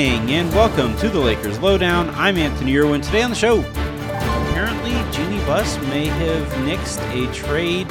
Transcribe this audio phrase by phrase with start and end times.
[0.00, 2.08] And welcome to the Lakers Lowdown.
[2.14, 3.02] I'm Anthony Irwin.
[3.02, 7.86] Today on the show, apparently Jeanie Buss may have nixed a trade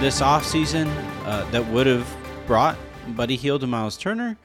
[0.00, 0.86] this offseason
[1.24, 2.08] uh, that would have
[2.46, 2.78] brought
[3.08, 4.38] Buddy Hield to Miles Turner.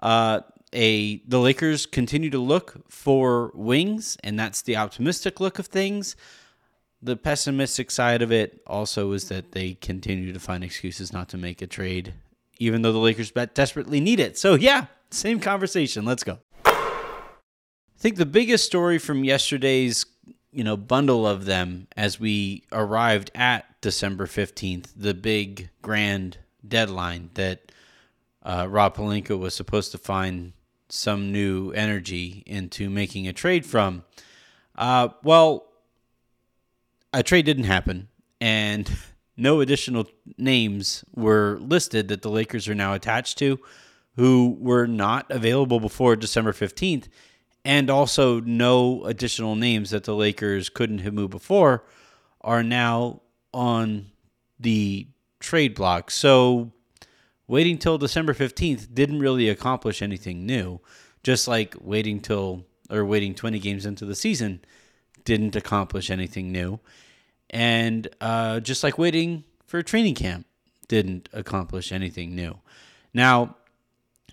[0.00, 0.40] Uh,
[0.74, 6.14] a the Lakers continue to look for wings, and that's the optimistic look of things.
[7.00, 11.38] The pessimistic side of it also is that they continue to find excuses not to
[11.38, 12.12] make a trade
[12.60, 14.38] even though the Lakers desperately need it.
[14.38, 16.04] So, yeah, same conversation.
[16.04, 16.38] Let's go.
[18.00, 20.06] I think the biggest story from yesterday's,
[20.52, 27.28] you know, bundle of them as we arrived at December 15th, the big grand deadline
[27.34, 27.72] that
[28.42, 30.54] uh, Rob Pelinka was supposed to find
[30.88, 34.02] some new energy into making a trade from.
[34.76, 35.66] Uh, well,
[37.12, 38.08] a trade didn't happen.
[38.40, 38.90] And
[39.36, 40.06] no additional
[40.38, 43.60] names were listed that the Lakers are now attached to
[44.16, 47.08] who were not available before December 15th,
[47.64, 51.84] and also no additional names that the Lakers couldn't have moved before
[52.40, 53.20] are now
[53.52, 54.06] on
[54.58, 55.06] the
[55.40, 56.10] trade block.
[56.10, 56.72] So
[57.46, 60.80] waiting till December 15th didn't really accomplish anything new,
[61.22, 64.60] just like waiting till or waiting 20 games into the season
[65.24, 66.80] didn't accomplish anything new.
[67.50, 70.46] And uh, just like waiting for training camp
[70.88, 72.58] didn't accomplish anything new.
[73.12, 73.56] Now,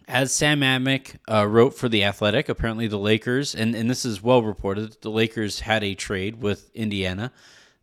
[0.08, 4.23] as Sam Amick uh, wrote for The Athletic, apparently the Lakers, and, and this is
[4.23, 7.31] well reported, the Lakers had a trade with Indiana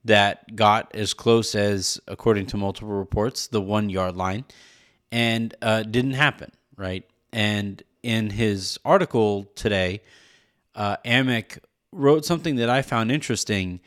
[0.04, 4.44] that got as close as, according to multiple reports, the one yard line
[5.12, 7.04] and uh, didn't happen, right?
[7.32, 10.00] And in his article today,
[10.74, 11.58] uh, Amick
[11.92, 13.80] wrote something that I found interesting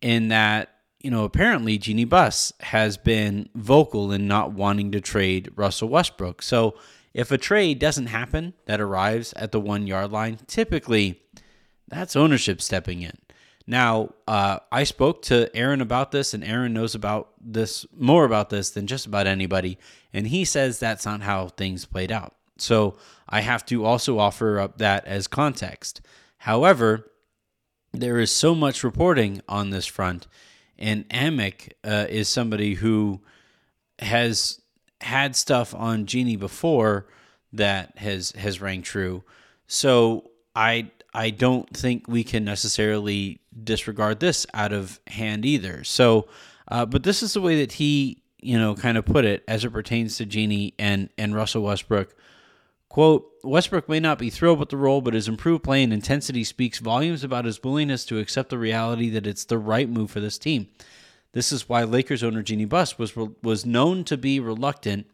[0.00, 0.70] in that
[1.00, 6.42] you know, apparently Jeanie Buss has been vocal in not wanting to trade Russell Westbrook.
[6.42, 6.74] So
[7.12, 11.22] if a trade doesn't happen that arrives at the one yard line, typically
[11.88, 13.18] that's ownership stepping in.
[13.66, 18.50] Now, uh, I spoke to Aaron about this, and Aaron knows about this more about
[18.50, 19.78] this than just about anybody.
[20.12, 22.34] And he says that's not how things played out.
[22.58, 22.96] So
[23.28, 26.00] I have to also offer up that as context.
[26.38, 27.10] However,
[27.92, 30.26] there is so much reporting on this front
[30.80, 33.20] and Amick uh, is somebody who
[33.98, 34.59] has
[35.00, 37.06] had stuff on Jeanie before
[37.52, 39.22] that has has rang true.
[39.66, 45.82] So I I don't think we can necessarily disregard this out of hand either.
[45.84, 46.28] So,
[46.68, 49.64] uh, but this is the way that he you know kind of put it as
[49.64, 52.14] it pertains to Jeanie and and Russell Westbrook.
[52.88, 56.42] Quote, Westbrook may not be thrilled with the role, but his improved play and intensity
[56.42, 60.18] speaks volumes about his willingness to accept the reality that it's the right move for
[60.18, 60.66] this team.
[61.32, 65.06] This is why Lakers owner Jeanie Buss was was known to be reluctant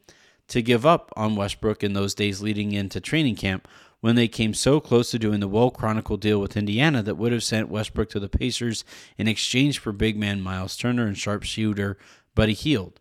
[0.49, 3.69] to give up on Westbrook in those days leading into training camp
[4.01, 7.33] when they came so close to doing the well chronicled deal with Indiana that would
[7.33, 8.85] have sent Westbrook to the Pacers
[9.19, 11.99] in exchange for big man Miles Turner and sharpshooter
[12.35, 13.01] Buddy Hield.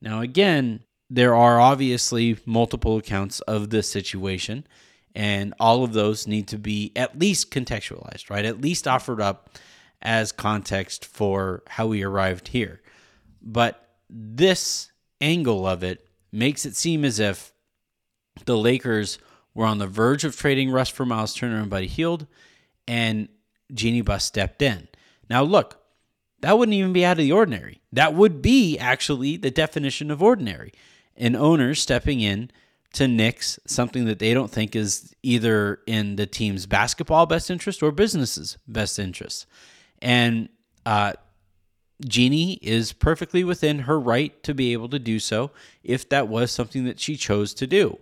[0.00, 4.66] Now again, there are obviously multiple accounts of this situation,
[5.14, 8.44] and all of those need to be at least contextualized, right?
[8.44, 9.50] At least offered up
[10.02, 12.80] as context for how we arrived here.
[13.40, 14.90] But this
[15.20, 17.52] angle of it makes it seem as if
[18.44, 19.18] the Lakers
[19.54, 22.26] were on the verge of trading Russ for Miles Turner and Buddy Hield,
[22.88, 23.28] and
[23.72, 24.88] Jeanie Buss stepped in.
[25.28, 25.80] Now, look,
[26.40, 27.80] that wouldn't even be out of the ordinary.
[27.92, 30.72] That would be actually the definition of ordinary
[31.16, 32.50] an owner stepping in
[32.94, 37.82] to nix something that they don't think is either in the team's basketball best interest
[37.82, 39.46] or business's best interest.
[40.02, 40.48] And
[40.84, 41.14] uh,
[42.04, 45.52] Jeanie is perfectly within her right to be able to do so
[45.82, 47.98] if that was something that she chose to do.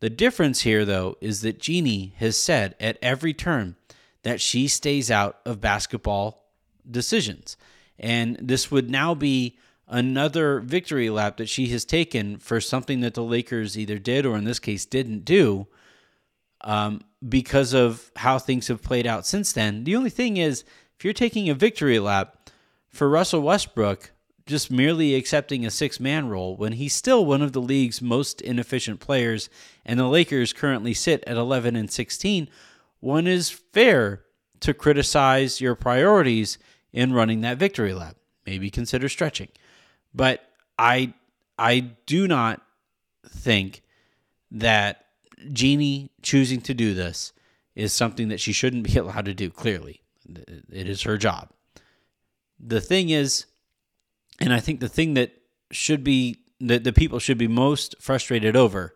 [0.00, 3.76] The difference here, though, is that Jeanie has said at every turn
[4.24, 6.44] that she stays out of basketball
[6.90, 7.56] decisions.
[7.98, 13.14] And this would now be another victory lap that she has taken for something that
[13.14, 15.68] the Lakers either did or in this case didn't do
[16.62, 19.84] um, because of how things have played out since then.
[19.84, 20.64] The only thing is,
[21.02, 22.48] if you're taking a victory lap
[22.88, 24.12] for Russell Westbrook,
[24.46, 28.40] just merely accepting a six man role when he's still one of the league's most
[28.40, 29.50] inefficient players
[29.84, 32.48] and the Lakers currently sit at 11 and 16,
[33.00, 34.22] one is fair
[34.60, 36.56] to criticize your priorities
[36.92, 38.14] in running that victory lap.
[38.46, 39.48] Maybe consider stretching.
[40.14, 41.14] But I
[41.58, 42.62] I do not
[43.26, 43.82] think
[44.52, 45.06] that
[45.52, 47.32] Jeanie choosing to do this
[47.74, 50.01] is something that she shouldn't be allowed to do, clearly.
[50.28, 51.50] It is her job.
[52.58, 53.46] The thing is,
[54.40, 55.32] and I think the thing that
[55.70, 58.94] should be that the people should be most frustrated over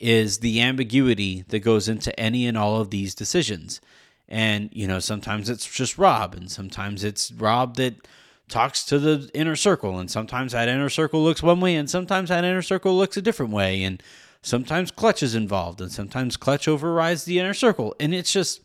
[0.00, 3.80] is the ambiguity that goes into any and all of these decisions.
[4.28, 8.08] And, you know, sometimes it's just Rob, and sometimes it's Rob that
[8.48, 12.28] talks to the inner circle, and sometimes that inner circle looks one way, and sometimes
[12.28, 13.82] that inner circle looks a different way.
[13.84, 14.02] And
[14.42, 17.94] sometimes Clutch is involved, and sometimes Clutch overrides the inner circle.
[18.00, 18.62] And it's just,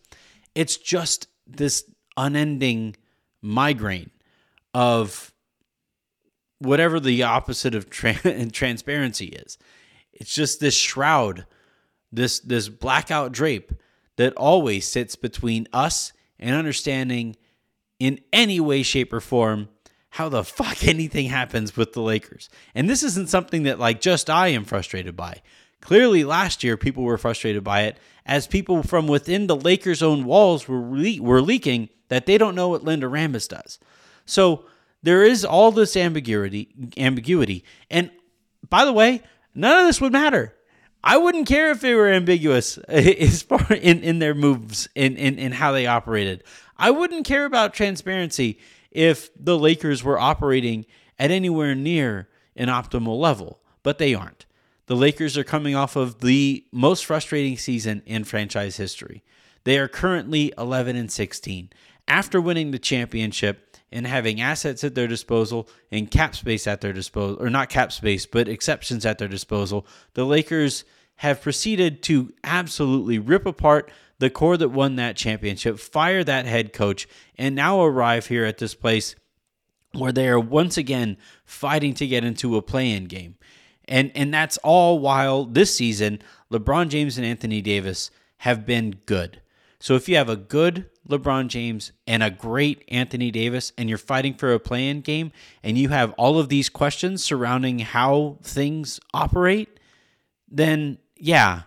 [0.56, 2.96] it's just this unending
[3.42, 4.12] migraine
[4.74, 5.34] of
[6.60, 9.58] whatever the opposite of tra- transparency is.
[10.14, 11.46] It's just this shroud,
[12.12, 13.74] this this blackout drape
[14.18, 17.36] that always sits between us and understanding
[18.00, 19.70] in any way, shape, or form
[20.12, 22.50] how the fuck anything happens with the Lakers.
[22.74, 25.42] And this isn't something that like just I am frustrated by.
[25.86, 30.26] Clearly, last year people were frustrated by it, as people from within the Lakers' own
[30.26, 33.78] walls were le- were leaking that they don't know what Linda Rambis does.
[34.26, 34.66] So
[35.04, 38.10] there is all this ambiguity, ambiguity, and
[38.68, 39.22] by the way,
[39.54, 40.56] none of this would matter.
[41.04, 45.38] I wouldn't care if they were ambiguous as far in, in their moves in, in,
[45.38, 46.44] in how they operated.
[46.78, 48.58] I wouldn't care about transparency
[48.90, 50.88] if the Lakers were operating
[51.20, 54.48] at anywhere near an optimal level, but they aren't.
[54.88, 59.24] The Lakers are coming off of the most frustrating season in franchise history.
[59.64, 61.72] They are currently 11 and 16.
[62.08, 66.94] After winning the championship and having assets at their disposal and cap space at their
[66.94, 70.86] disposal, or not cap space, but exceptions at their disposal, the Lakers
[71.18, 76.74] have proceeded to absolutely rip apart the core that won that championship, fire that head
[76.74, 77.08] coach,
[77.38, 79.16] and now arrive here at this place
[79.94, 83.36] where they are once again fighting to get into a play-in game.
[83.88, 86.22] And and that's all while this season
[86.52, 89.42] LeBron James and Anthony Davis have been good.
[89.80, 93.98] So if you have a good LeBron James and a great Anthony Davis and you're
[93.98, 95.32] fighting for a play-in game
[95.64, 99.80] and you have all of these questions surrounding how things operate,
[100.50, 101.64] then yeah,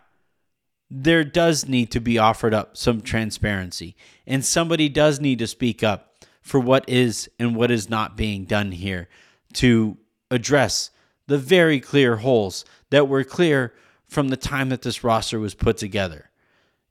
[0.90, 3.94] there does need to be offered up some transparency
[4.26, 8.44] and somebody does need to speak up for what is and what is not being
[8.44, 9.08] done here
[9.52, 9.96] to
[10.30, 10.90] address
[11.28, 13.72] the very clear holes that were clear
[14.08, 16.30] from the time that this roster was put together.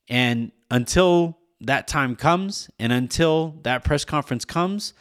[0.08, 4.94] And until that time comes and until that press conference comes,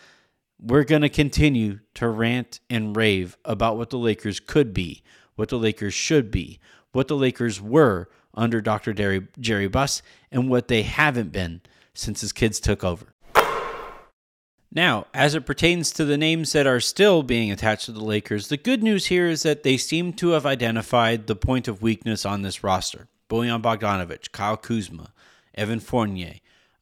[0.58, 5.02] we're going to continue to rant and rave about what the Lakers could be,
[5.34, 6.58] what the Lakers should be,
[6.92, 8.94] what the Lakers were under Dr.
[9.38, 10.00] Jerry, Buss,
[10.32, 11.60] and what they haven't been
[11.92, 13.12] since his kids took over.
[14.72, 18.48] Now, as it pertains to the names that are still being attached to the Lakers,
[18.48, 22.26] the good news here is that they seem to have identified the point of weakness
[22.26, 23.08] on this roster.
[23.28, 25.12] Bojan Bogdanovic, Kyle Kuzma,
[25.54, 26.34] Evan Fournier,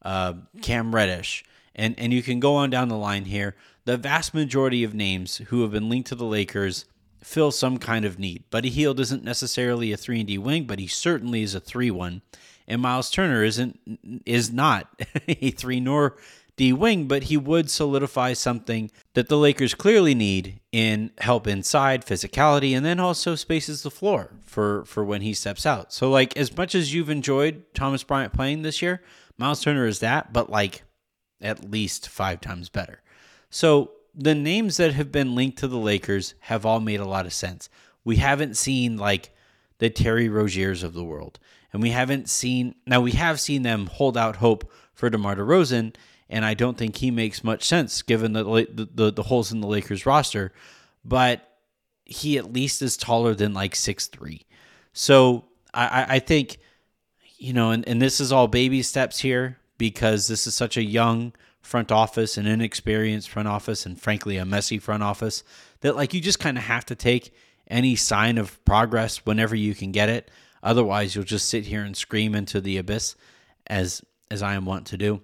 [0.03, 1.45] uh, Cam Reddish,
[1.75, 3.55] and, and you can go on down the line here.
[3.85, 6.87] The vast majority of names who have been linked to the Lakers
[7.23, 8.45] fill some kind of need.
[8.51, 12.21] Buddy Hield isn't necessarily a 3 and D wing, but he certainly is a 3-1.
[12.67, 14.89] And Miles Turner isn't is not
[15.29, 16.17] a 3 nor
[16.57, 22.07] D wing, but he would solidify something that the Lakers clearly need in help inside,
[22.07, 25.93] physicality, and then also spaces the floor for for when he steps out.
[25.93, 29.03] So like as much as you've enjoyed Thomas Bryant playing this year,
[29.37, 30.83] Miles Turner is that, but like
[31.41, 33.03] at least 5 times better.
[33.51, 37.27] So the names that have been linked to the Lakers have all made a lot
[37.27, 37.69] of sense.
[38.05, 39.35] We haven't seen like
[39.79, 41.39] the Terry Roziers of the world.
[41.73, 45.97] And we haven't seen now we have seen them hold out hope for DeMar DeRozan
[46.29, 49.61] and I don't think he makes much sense given the the, the, the holes in
[49.61, 50.53] the Lakers roster.
[51.05, 51.49] But
[52.05, 54.47] he at least is taller than like six three.
[54.93, 56.59] So I, I think,
[57.37, 60.83] you know, and, and this is all baby steps here because this is such a
[60.83, 65.43] young front office, an inexperienced front office, and frankly, a messy front office
[65.81, 67.35] that like you just kind of have to take
[67.69, 70.31] any sign of progress whenever you can get it.
[70.63, 73.17] Otherwise, you'll just sit here and scream into the abyss
[73.67, 75.21] as as I am wont to do.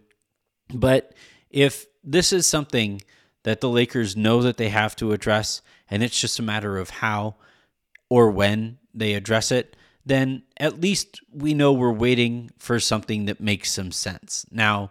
[0.73, 1.15] But
[1.51, 3.03] if this is something
[3.43, 6.91] that the Lakers know that they have to address, and it's just a matter of
[6.91, 7.37] how
[8.09, 13.41] or when they address it, then at least we know we're waiting for something that
[13.41, 14.47] makes some sense.
[14.51, 14.91] Now,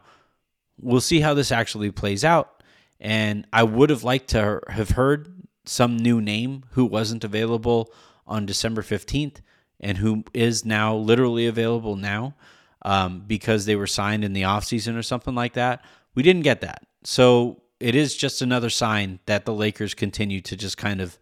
[0.79, 2.63] we'll see how this actually plays out.
[2.99, 7.91] And I would have liked to have heard some new name who wasn't available
[8.27, 9.37] on December 15th
[9.79, 12.35] and who is now literally available now
[12.83, 15.83] um, because they were signed in the offseason or something like that.
[16.15, 16.85] We didn't get that.
[17.03, 21.17] So it is just another sign that the Lakers continue to just kind of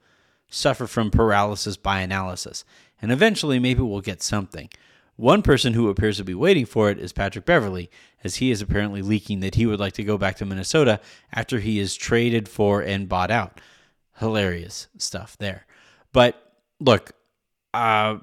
[0.50, 2.64] suffer from paralysis by analysis.
[3.02, 4.70] And eventually, maybe we'll get something.
[5.18, 7.90] One person who appears to be waiting for it is Patrick Beverley,
[8.24, 11.00] as he is apparently leaking that he would like to go back to Minnesota
[11.34, 13.60] after he is traded for and bought out.
[14.18, 15.66] Hilarious stuff there.
[16.12, 17.12] But look,
[17.74, 18.18] uh,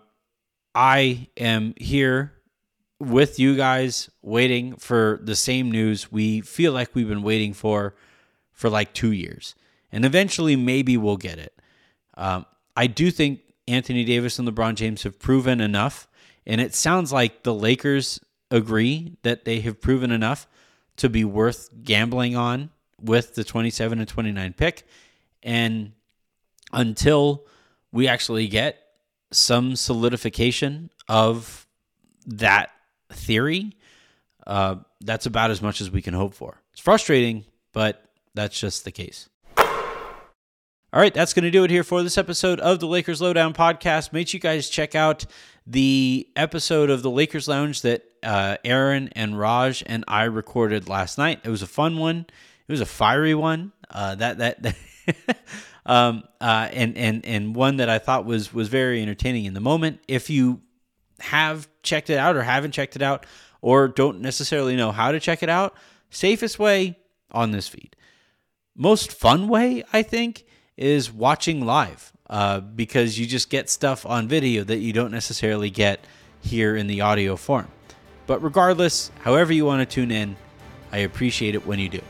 [0.75, 2.33] I am here
[3.01, 7.95] with you guys waiting for the same news we feel like we've been waiting for
[8.53, 9.55] for like two years.
[9.91, 11.55] And eventually, maybe we'll get it.
[12.17, 12.47] Um,
[12.77, 16.09] I do think Anthony Davis and LeBron James have proven enough.
[16.47, 18.21] And it sounds like the Lakers
[18.51, 20.47] agree that they have proven enough
[20.97, 22.71] to be worth gambling on
[23.01, 24.87] with the 27 and 29 pick.
[25.43, 25.93] And
[26.73, 27.47] until
[27.93, 28.79] we actually get
[29.31, 31.67] some solidification of
[32.27, 32.71] that
[33.15, 33.77] theory,
[34.47, 36.61] uh, that's about as much as we can hope for.
[36.73, 38.05] It's frustrating, but
[38.35, 39.29] that's just the case.
[40.95, 43.53] All right, that's going to do it here for this episode of the Lakers Lowdown
[43.53, 44.13] podcast.
[44.13, 45.27] Make sure you guys check out
[45.67, 51.19] the episode of the Lakers Lounge that uh, Aaron and Raj and I recorded last
[51.19, 51.41] night.
[51.43, 52.27] It was a fun one.
[52.69, 53.73] It was a fiery one.
[53.91, 55.37] Uh, that that, that
[55.87, 59.61] um, uh, and and and one that I thought was was very entertaining in the
[59.61, 59.99] moment.
[60.07, 60.61] If you
[61.25, 63.27] have checked it out or haven't checked it out
[63.61, 65.75] or don't necessarily know how to check it out,
[66.11, 66.99] safest way
[67.31, 67.97] on this feed.
[68.77, 70.45] Most fun way, I think,
[70.77, 75.71] is watching live uh, because you just get stuff on video that you don't necessarily
[75.71, 76.05] get
[76.41, 77.69] here in the audio form.
[78.27, 80.37] But regardless, however you want to tune in,
[80.93, 82.01] I appreciate it when you do.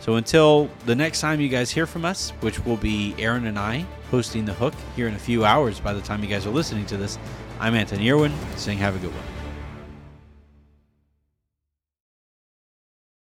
[0.00, 3.58] So until the next time you guys hear from us, which will be Aaron and
[3.58, 6.50] I hosting The Hook here in a few hours by the time you guys are
[6.50, 7.18] listening to this,
[7.60, 9.37] I'm Anthony Irwin saying have a good one.